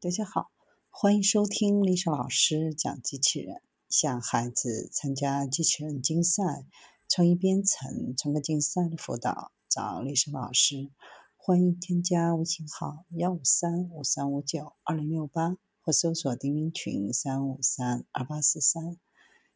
[0.00, 0.52] 大家好，
[0.90, 3.60] 欢迎收听丽莎老师讲机器人。
[3.88, 6.64] 向孩子参加机器人竞赛、
[7.08, 10.92] 创意编程、创客竞赛的辅导，找丽莎老师。
[11.36, 18.96] 欢迎添加微信号幺五三五三五九二零六八，或搜索钉钉群三五三二八四三。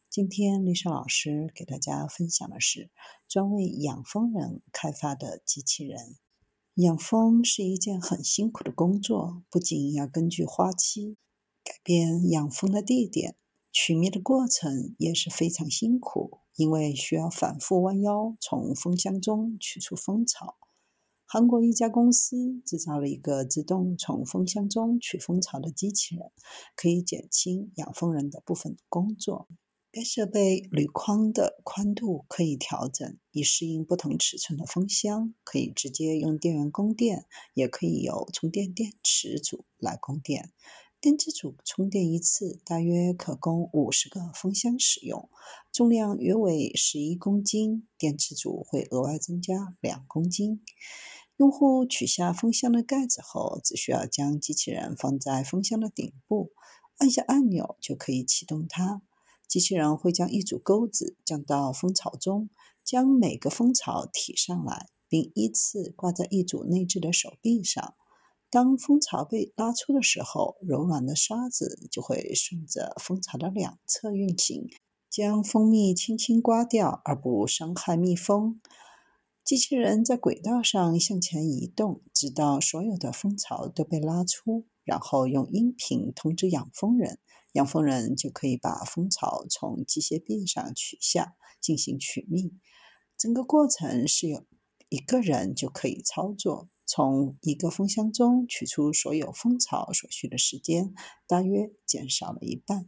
[0.09, 2.89] 今天丽莎老师给大家分享的是
[3.29, 6.17] 专为养蜂人开发的机器人。
[6.77, 11.17] 养蜂是一件很辛苦的工作，不仅要根据花期
[11.63, 13.35] 改变养蜂的地点，
[13.71, 20.55] 取蜜的过程也是非常辛苦，因为需要反复弯腰从蜂箱中取出蜂巢。
[21.27, 26.31] 韩国一家公司制造了一个自动从蜂箱中取蜂巢的机器人，
[26.75, 29.47] 可以减轻养蜂人的部分工作。
[29.95, 35.35] 该设备铝框的宽度可以调整，以适应不同尺寸的风箱。
[35.43, 40.51] 可以直接用电源供电，也可以由充电电池组来供电。
[40.99, 45.29] 电池组充电一次大约可供五十个风箱使用，
[45.71, 47.87] 重量约为十一公斤。
[47.95, 50.63] 电池组会额外增加两公斤。
[51.37, 56.51] 用户取下风箱的盖子后，只需要将机器人放在风箱的顶部，
[56.97, 59.03] 按下按钮就可以启动它。
[59.53, 62.49] 机器人会将一组钩子降到蜂巢中，
[62.83, 67.93] 将每个蜂巢提上来，并依次挂在一组内置的手臂上。
[68.49, 74.67] 当蜂巢被拉出的时候，柔软的刷子就会顺着蜂巢的两侧运行，
[75.07, 78.59] 将蜂蜜轻轻刮掉，而不伤害蜜蜂。
[79.43, 87.19] 机器人在轨道上向前移动，直到所有的蜂巢都被拉出，然后用音频通知养蜂人。
[87.53, 92.53] 养蜂人就可以把蜂巢从机械臂上取下，进行取蜜。
[93.17, 94.45] 整个过程是由
[94.89, 96.69] 一个人就可以操作。
[96.85, 100.93] 从一个蜂箱中取出所有蜂巢所需的时间，
[101.27, 102.81] 大约减少了一半。